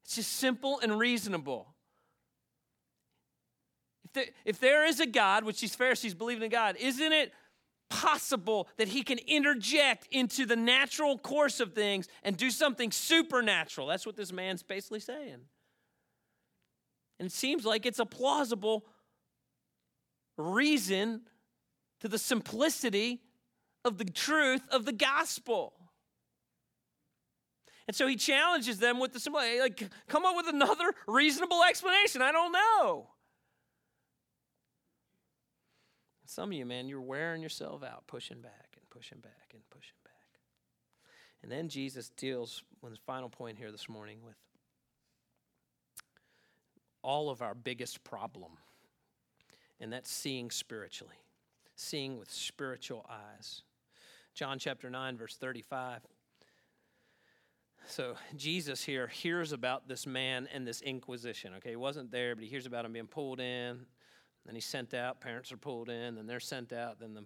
[0.02, 1.73] It's just simple and reasonable
[4.14, 7.32] there, if there is a God, which these Pharisees believe in God, isn't it
[7.90, 13.86] possible that he can interject into the natural course of things and do something supernatural?
[13.86, 15.40] That's what this man's basically saying.
[17.20, 18.86] And it seems like it's a plausible
[20.36, 21.22] reason
[22.00, 23.20] to the simplicity
[23.84, 25.74] of the truth of the gospel.
[27.86, 32.22] And so he challenges them with the simple, like, come up with another reasonable explanation.
[32.22, 33.10] I don't know.
[36.26, 39.96] Some of you, man, you're wearing yourself out, pushing back and pushing back and pushing
[40.04, 40.12] back.
[41.42, 44.36] And then Jesus deals with his final point here this morning with
[47.02, 48.52] all of our biggest problem,
[49.78, 51.16] and that's seeing spiritually,
[51.76, 53.62] seeing with spiritual eyes.
[54.32, 56.00] John chapter 9, verse 35.
[57.86, 61.52] So Jesus here hears about this man and this inquisition.
[61.58, 63.80] Okay, he wasn't there, but he hears about him being pulled in,
[64.46, 65.20] then he's sent out.
[65.20, 66.16] Parents are pulled in.
[66.16, 67.00] Then they're sent out.
[67.00, 67.24] Then the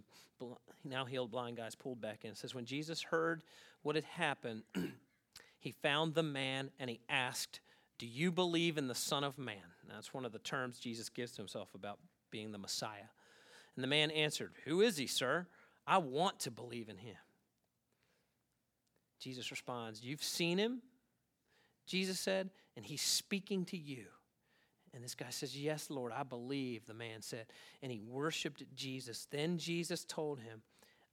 [0.85, 2.31] now healed blind guy's pulled back in.
[2.31, 3.43] It says, When Jesus heard
[3.83, 4.63] what had happened,
[5.59, 7.61] he found the man and he asked,
[7.99, 9.57] Do you believe in the Son of Man?
[9.89, 11.99] Now, that's one of the terms Jesus gives to himself about
[12.31, 13.11] being the Messiah.
[13.75, 15.47] And the man answered, Who is he, sir?
[15.87, 17.17] I want to believe in him.
[19.19, 20.83] Jesus responds, You've seen him,
[21.87, 24.05] Jesus said, and he's speaking to you.
[24.95, 27.47] And this guy says, Yes, Lord, I believe, the man said.
[27.83, 29.27] And he worshiped Jesus.
[29.31, 30.63] Then Jesus told him,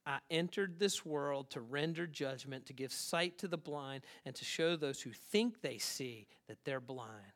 [0.06, 4.46] I entered this world to render judgment, to give sight to the blind, and to
[4.46, 7.34] show those who think they see that they're blind.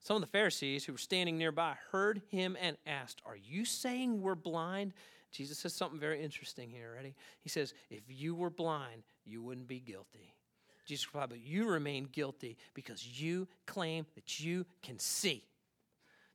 [0.00, 4.20] Some of the Pharisees who were standing nearby heard him and asked, Are you saying
[4.20, 4.94] we're blind?
[5.32, 6.94] Jesus says something very interesting here.
[6.94, 7.14] Ready?
[7.40, 10.35] He says, If you were blind, you wouldn't be guilty.
[10.86, 15.42] Jesus replied, But you remain guilty because you claim that you can see.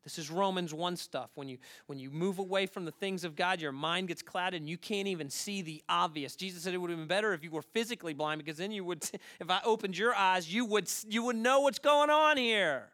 [0.04, 1.30] This is Romans 1 stuff.
[1.36, 4.60] When you, when you move away from the things of God, your mind gets clouded
[4.60, 6.36] and you can't even see the obvious.
[6.36, 8.84] Jesus said it would have been better if you were physically blind because then you
[8.84, 9.04] would,
[9.40, 12.90] if I opened your eyes, you would, you would know what's going on here.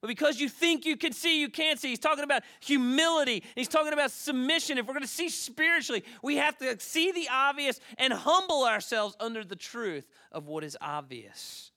[0.00, 1.88] But because you think you can see, you can't see.
[1.88, 3.42] He's talking about humility.
[3.54, 4.78] He's talking about submission.
[4.78, 9.14] If we're going to see spiritually, we have to see the obvious and humble ourselves
[9.20, 11.70] under the truth of what is obvious.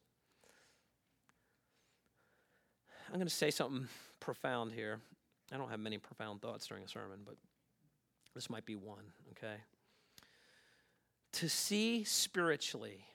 [3.09, 3.87] I'm going to say something
[4.21, 5.01] profound here.
[5.51, 7.35] I don't have many profound thoughts during a sermon, but
[8.33, 9.57] this might be one, okay?
[11.33, 13.05] To see spiritually,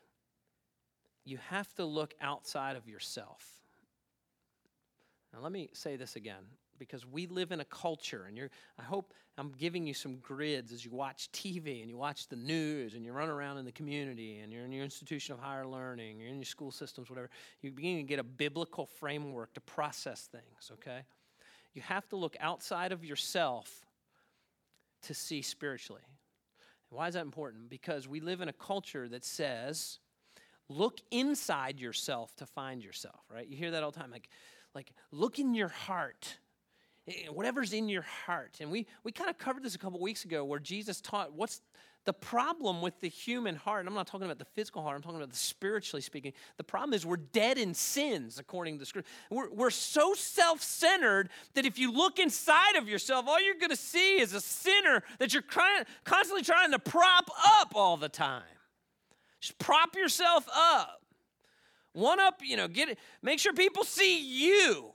[1.24, 3.57] you have to look outside of yourself.
[5.32, 6.44] Now, let me say this again
[6.78, 10.72] because we live in a culture, and you're, I hope I'm giving you some grids
[10.72, 13.72] as you watch TV and you watch the news and you run around in the
[13.72, 17.30] community and you're in your institution of higher learning, you're in your school systems, whatever.
[17.60, 21.02] You begin to get a biblical framework to process things, okay?
[21.74, 23.86] You have to look outside of yourself
[25.02, 26.02] to see spiritually.
[26.90, 27.68] Why is that important?
[27.68, 29.98] Because we live in a culture that says,
[30.68, 33.46] look inside yourself to find yourself, right?
[33.46, 34.10] You hear that all the time.
[34.10, 34.28] Like,
[34.74, 36.38] like look in your heart
[37.06, 38.58] eh, whatever's in your heart.
[38.60, 41.60] And we we kind of covered this a couple weeks ago where jesus taught what's
[42.04, 43.86] the problem with the human heart.
[43.86, 46.32] I'm not talking about the physical heart i'm talking about the spiritually speaking.
[46.56, 51.28] The problem is we're dead in sins according to the scripture we're, we're so self-centered
[51.54, 55.02] that if you look inside of yourself all you're going to see is a sinner
[55.18, 58.42] that you're crying, constantly trying to prop up all the time.
[59.40, 61.02] Just prop yourself up
[61.92, 64.92] one up, you know, get it, make sure people see you.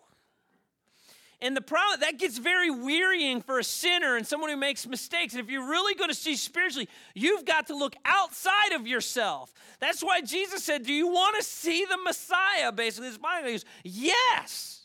[1.41, 5.33] And the problem that gets very wearying for a sinner and someone who makes mistakes.
[5.33, 9.53] And if you're really going to see spiritually, you've got to look outside of yourself.
[9.81, 13.65] That's why Jesus said, "Do you want to see the Messiah?" Basically, this Bible goes,
[13.83, 14.82] "Yes."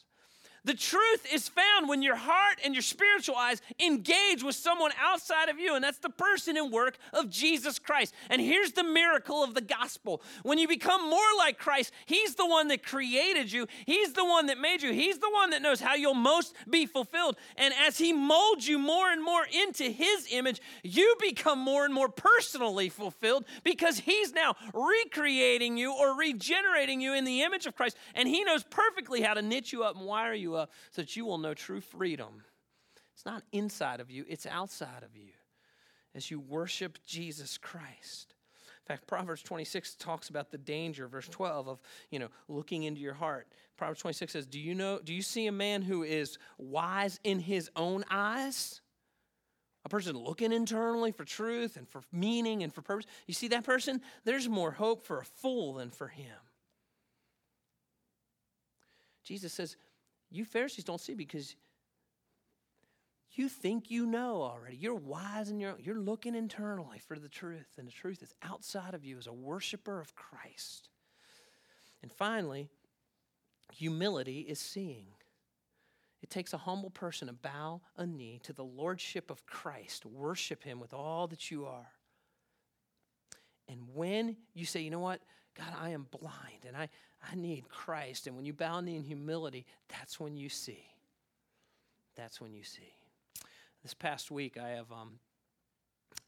[0.69, 5.49] The truth is found when your heart and your spiritual eyes engage with someone outside
[5.49, 8.13] of you, and that's the person and work of Jesus Christ.
[8.29, 10.21] And here's the miracle of the gospel.
[10.43, 14.45] When you become more like Christ, He's the one that created you, He's the one
[14.49, 17.37] that made you, He's the one that knows how you'll most be fulfilled.
[17.57, 21.95] And as He molds you more and more into His image, you become more and
[21.95, 27.75] more personally fulfilled because He's now recreating you or regenerating you in the image of
[27.75, 30.71] Christ, and He knows perfectly how to knit you up and wire you up up
[30.91, 32.43] so that you will know true freedom.
[33.15, 35.33] It's not inside of you, it's outside of you
[36.15, 38.35] as you worship Jesus Christ.
[38.89, 43.01] In fact, Proverbs 26 talks about the danger, verse 12, of, you know, looking into
[43.01, 43.47] your heart.
[43.77, 47.39] Proverbs 26 says, Do you know, do you see a man who is wise in
[47.39, 48.81] his own eyes?
[49.85, 53.07] A person looking internally for truth and for meaning and for purpose.
[53.27, 54.01] You see that person?
[54.25, 56.37] There's more hope for a fool than for him.
[59.23, 59.77] Jesus says,
[60.31, 61.55] you Pharisees don't see because
[63.33, 64.77] you think you know already.
[64.77, 68.95] You're wise and you're, you're looking internally for the truth, and the truth is outside
[68.95, 70.89] of you as a worshiper of Christ.
[72.03, 72.69] And finally,
[73.73, 75.09] humility is seeing.
[76.23, 80.65] It takes a humble person to bow a knee to the lordship of Christ, worship
[80.65, 81.93] him with all that you are.
[83.69, 85.21] And when you say, you know what,
[85.59, 86.89] God, I am blind and I,
[87.31, 88.27] I need Christ.
[88.27, 90.85] And when you bow knee in humility, that's when you see.
[92.17, 92.93] That's when you see.
[93.83, 95.19] This past week, I have um,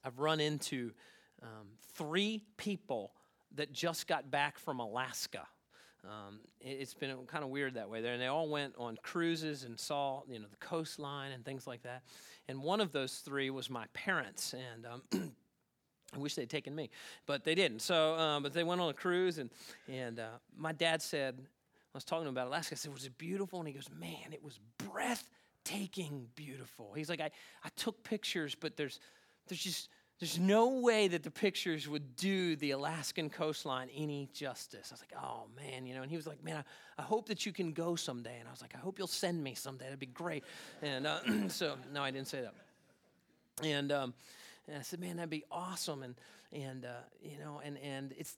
[0.05, 0.93] I've run into
[1.43, 3.13] um, three people
[3.57, 5.47] that just got back from Alaska.
[6.05, 8.99] Um, it, has been kind of weird that way there, and they all went on
[9.03, 12.03] cruises and saw you know the coastline and things like that.
[12.49, 15.03] And one of those three was my parents, and um,
[16.15, 16.91] I wish they'd taken me,
[17.27, 17.83] but they didn't.
[17.83, 19.51] So, um, but they went on a cruise, and
[19.89, 22.75] and uh, my dad said, I was talking to him about Alaska.
[22.75, 27.21] I said, "Was it beautiful?" And he goes, "Man, it was breathtaking beautiful." He's like,
[27.21, 27.31] "I
[27.65, 29.01] I took pictures, but there's
[29.49, 29.89] there's just
[30.21, 35.01] there's no way that the pictures would do the Alaskan coastline any justice." I was
[35.01, 37.53] like, "Oh man, you know." And he was like, "Man, I, I hope that you
[37.53, 39.87] can go someday." And I was like, "I hope you'll send me someday.
[39.87, 40.45] That'd be great."
[40.83, 42.55] And uh, so, no, I didn't say that.
[43.65, 44.15] And um,
[44.71, 46.03] and I said, man, that'd be awesome.
[46.03, 46.15] And,
[46.53, 48.37] and uh, you know, and, and it's,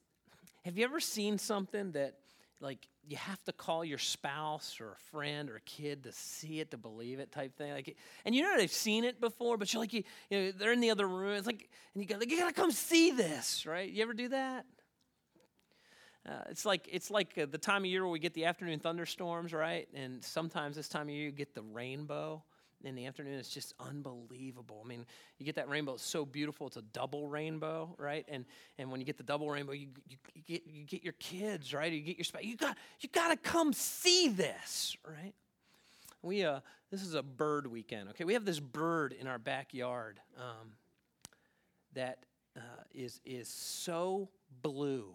[0.65, 2.15] have you ever seen something that,
[2.61, 6.61] like, you have to call your spouse or a friend or a kid to see
[6.61, 7.73] it, to believe it type thing?
[7.73, 10.73] Like, and you know they've seen it before, but you're like, you, you know, they're
[10.73, 11.35] in the other room.
[11.35, 13.91] It's like, and you go, like, you gotta come see this, right?
[13.91, 14.65] You ever do that?
[16.25, 18.79] Uh, it's like it's like uh, the time of year where we get the afternoon
[18.79, 19.89] thunderstorms, right?
[19.93, 22.45] And sometimes this time of year you get the rainbow
[22.85, 23.39] in the afternoon.
[23.39, 24.83] It's just unbelievable.
[24.85, 25.07] I mean,
[25.39, 25.95] you get that rainbow.
[25.95, 26.67] It's so beautiful.
[26.67, 28.25] It's a double rainbow, right?
[28.29, 28.45] And
[28.79, 31.73] and when you get the double rainbow, you, you, you get you get your kids,
[31.73, 31.93] right?
[31.93, 32.45] You get your spouse.
[32.45, 35.35] You got you got to come see this, right?
[36.23, 36.61] We uh,
[36.91, 38.11] this is a bird weekend.
[38.11, 40.73] Okay, we have this bird in our backyard um,
[41.95, 42.25] that
[42.57, 42.61] uh,
[42.93, 44.29] is is so
[44.63, 45.15] blue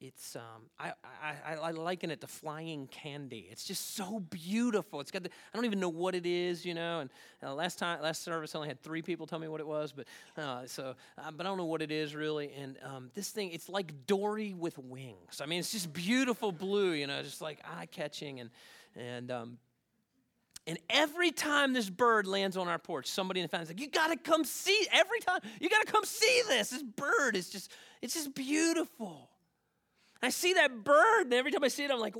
[0.00, 0.92] it's um, I,
[1.22, 3.48] I, I liken it to flying candy.
[3.50, 5.00] It's just so beautiful.
[5.00, 7.00] It's got the, I don't even know what it is, you know.
[7.00, 7.10] And
[7.42, 9.92] uh, last time, last service, I only had three people tell me what it was,
[9.92, 12.52] but uh, so uh, but I don't know what it is really.
[12.52, 15.40] And um, this thing, it's like Dory with wings.
[15.40, 18.50] I mean, it's just beautiful blue, you know, just like eye catching and
[18.96, 19.58] and um,
[20.66, 23.88] and every time this bird lands on our porch, somebody in the family's like, "You
[23.88, 26.70] got to come see." Every time, you got to come see this.
[26.70, 27.72] This bird is just,
[28.02, 29.30] it's just beautiful.
[30.22, 32.14] I see that bird, and every time I see it, I'm like,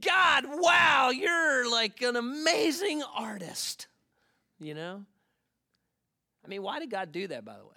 [0.00, 3.86] God, wow, you're like an amazing artist.
[4.60, 5.04] You know?
[6.44, 7.70] I mean, why did God do that, by the way?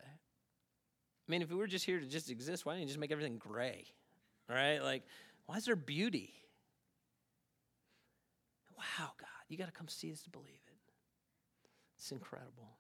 [1.27, 3.11] I mean, if we were just here to just exist, why didn't He just make
[3.11, 3.85] everything gray?
[4.49, 4.79] Right?
[4.79, 5.03] Like,
[5.45, 6.33] why is there beauty?
[8.77, 10.93] Wow, God, you got to come see this to believe it.
[11.97, 12.77] It's incredible.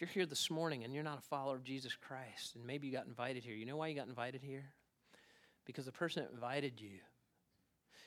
[0.00, 2.86] If you're here this morning and you're not a follower of Jesus Christ, and maybe
[2.86, 4.64] you got invited here, you know why you got invited here?
[5.66, 7.00] Because the person that invited you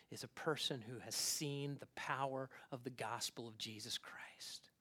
[0.09, 4.71] is a person who has seen the power of the gospel of Jesus Christ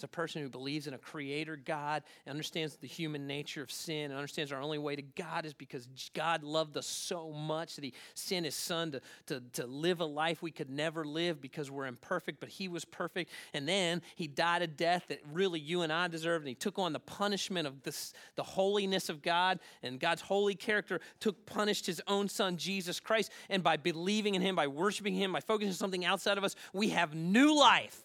[0.00, 3.70] as a person who believes in a creator God, and understands the human nature of
[3.70, 7.76] sin, and understands our only way to God is because God loved us so much
[7.76, 11.40] that He sent His Son to, to, to live a life we could never live
[11.40, 13.30] because we're imperfect, but He was perfect.
[13.52, 16.78] And then He died a death that really you and I deserved, and He took
[16.78, 21.84] on the punishment of this, the holiness of God, and God's holy character took punished
[21.84, 23.30] His own Son, Jesus Christ.
[23.50, 26.56] And by believing in Him, by worshiping Him, by focusing on something outside of us,
[26.72, 28.02] we have new life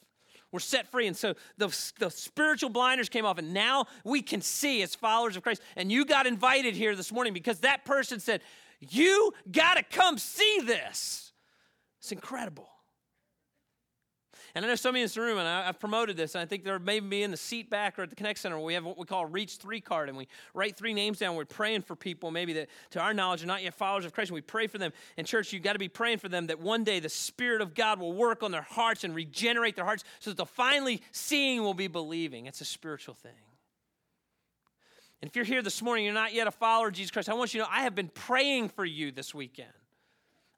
[0.51, 1.07] we're set free.
[1.07, 1.67] And so the,
[1.99, 5.61] the spiritual blinders came off, and now we can see as followers of Christ.
[5.75, 8.41] And you got invited here this morning because that person said,
[8.79, 11.33] You got to come see this.
[11.99, 12.69] It's incredible.
[14.55, 16.41] And I know some of you in this room, and I, have promoted this, and
[16.41, 18.73] I think there may be in the seat back or at the Connect Center, we
[18.73, 21.35] have what we call Reach 3 card, and we write three names down.
[21.35, 24.31] We're praying for people, maybe that to our knowledge are not yet followers of Christ,
[24.31, 24.93] we pray for them.
[25.17, 27.75] And church, you've got to be praying for them that one day the Spirit of
[27.75, 31.61] God will work on their hearts and regenerate their hearts so that the finally seeing
[31.61, 32.45] will be believing.
[32.45, 33.31] It's a spiritual thing.
[35.21, 37.33] And if you're here this morning, you're not yet a follower of Jesus Christ, I
[37.33, 39.67] want you to know I have been praying for you this weekend.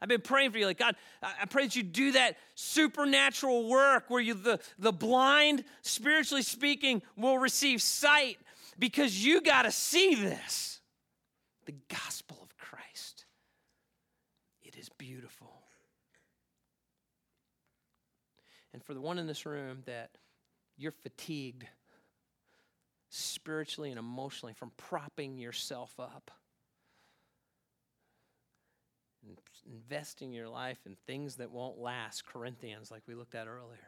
[0.02, 0.66] I've been praying for you.
[0.66, 5.64] Like, God, I pray that you do that supernatural work where you, the, the blind,
[5.82, 8.38] spiritually speaking, will receive sight
[8.78, 10.82] because you got to see this.
[11.66, 13.26] The gospel of Christ.
[14.62, 15.64] It is beautiful.
[18.74, 20.12] And for the one in this room that
[20.78, 21.66] you're fatigued
[23.10, 26.30] spiritually and emotionally from propping yourself up
[29.72, 33.88] investing your life in things that won't last, Corinthians, like we looked at earlier.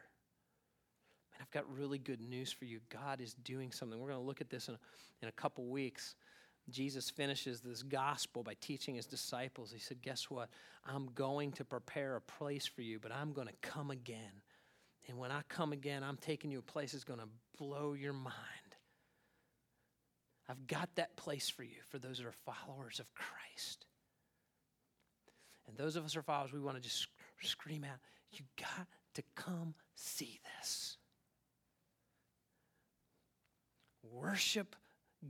[1.32, 2.80] Man, I've got really good news for you.
[2.90, 3.98] God is doing something.
[3.98, 4.76] We're going to look at this in
[5.22, 6.14] in a couple weeks.
[6.68, 9.72] Jesus finishes this gospel by teaching his disciples.
[9.72, 10.48] He said, Guess what?
[10.86, 14.42] I'm going to prepare a place for you, but I'm going to come again.
[15.08, 17.28] And when I come again, I'm taking you a place that's going to
[17.58, 18.34] blow your mind.
[20.48, 23.86] I've got that place for you for those that are followers of Christ.
[25.70, 27.06] And those of us who are followers, we want to just
[27.42, 27.98] scream out,
[28.32, 30.96] You got to come see this.
[34.02, 34.74] Worship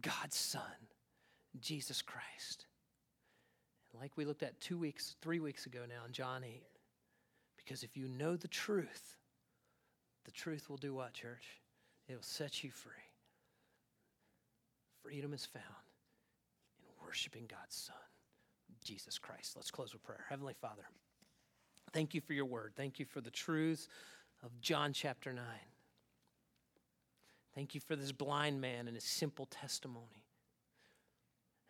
[0.01, 0.62] God's Son,
[1.61, 2.64] Jesus Christ.
[3.93, 6.62] And like we looked at two weeks, three weeks ago now in John 8,
[7.59, 9.18] because if you know the truth,
[10.24, 11.61] the truth will do what, church?
[12.09, 12.93] It will set you free.
[15.03, 15.64] Freedom is found
[16.78, 17.97] in worshiping God's Son.
[18.85, 19.53] Jesus Christ.
[19.57, 20.24] Let's close with prayer.
[20.28, 20.83] Heavenly Father,
[21.93, 22.72] thank you for your word.
[22.76, 23.89] Thank you for the truth
[24.43, 25.45] of John chapter 9.
[27.55, 30.24] Thank you for this blind man and his simple testimony.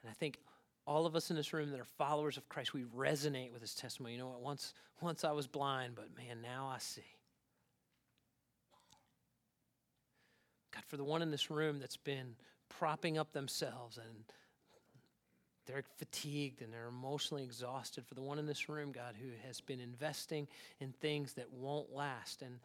[0.03, 0.39] And I think
[0.87, 3.75] all of us in this room that are followers of Christ, we resonate with his
[3.75, 4.15] testimony.
[4.15, 4.41] You know what?
[4.41, 7.03] Once, once I was blind, but man, now I see.
[10.73, 12.37] God, for the one in this room that's been
[12.69, 14.25] propping up themselves and
[15.71, 18.05] they're fatigued and they're emotionally exhausted.
[18.07, 20.49] For the one in this room, God, who has been investing
[20.81, 22.59] in things that won't last and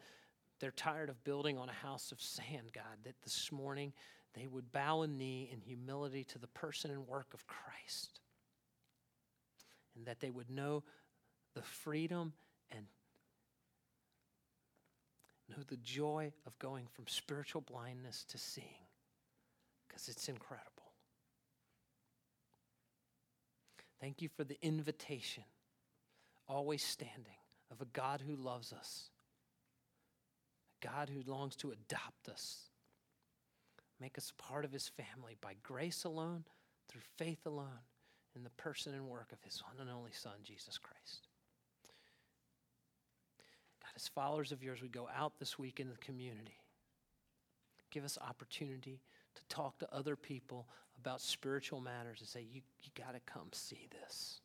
[0.58, 3.92] they're tired of building on a house of sand, God, that this morning
[4.34, 8.20] they would bow a knee in humility to the person and work of Christ.
[9.94, 10.82] And that they would know
[11.54, 12.32] the freedom
[12.70, 12.86] and
[15.48, 18.88] Know the joy of going from spiritual blindness to seeing,
[19.86, 20.75] because it's incredible.
[24.00, 25.44] Thank you for the invitation,
[26.48, 27.38] always standing,
[27.70, 29.10] of a God who loves us,
[30.82, 32.68] a God who longs to adopt us,
[34.00, 36.44] make us part of his family by grace alone,
[36.88, 37.84] through faith alone,
[38.36, 41.28] in the person and work of his one and only Son, Jesus Christ.
[43.82, 46.58] God, as followers of yours, we go out this week in the community.
[47.90, 49.00] Give us opportunity
[49.36, 50.66] to talk to other people
[50.98, 54.40] about spiritual matters and say, you, you got to come see this.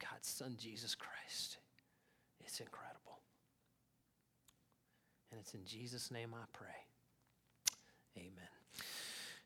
[0.00, 1.58] God's Son, Jesus Christ.
[2.44, 3.18] It's incredible.
[5.30, 6.68] And it's in Jesus' name I pray.
[8.16, 8.55] Amen.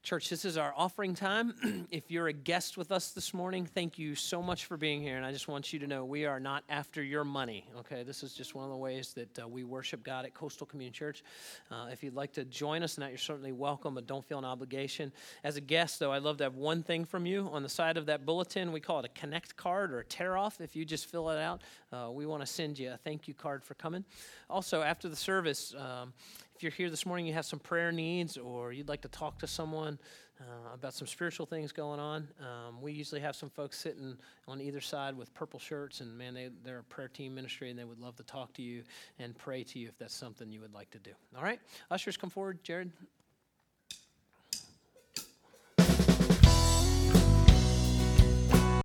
[0.02, 1.86] Church, this is our offering time.
[1.90, 5.18] if you're a guest with us this morning, thank you so much for being here.
[5.18, 8.02] And I just want you to know we are not after your money, okay?
[8.02, 10.98] This is just one of the ways that uh, we worship God at Coastal Community
[10.98, 11.22] Church.
[11.70, 14.38] Uh, if you'd like to join us in that, you're certainly welcome, but don't feel
[14.38, 15.12] an obligation.
[15.44, 17.50] As a guest, though, I'd love to have one thing from you.
[17.52, 20.34] On the side of that bulletin, we call it a connect card or a tear
[20.34, 20.62] off.
[20.62, 21.60] If you just fill it out,
[21.92, 24.06] uh, we want to send you a thank you card for coming.
[24.48, 26.14] Also, after the service, um,
[26.60, 29.38] if you're here this morning, you have some prayer needs, or you'd like to talk
[29.38, 29.98] to someone
[30.38, 34.14] uh, about some spiritual things going on, um, we usually have some folks sitting
[34.46, 37.78] on either side with purple shirts, and man, they, they're a prayer team ministry, and
[37.78, 38.82] they would love to talk to you
[39.18, 41.12] and pray to you if that's something you would like to do.
[41.34, 41.60] All right?
[41.90, 42.62] Ushers, come forward.
[42.62, 42.92] Jared.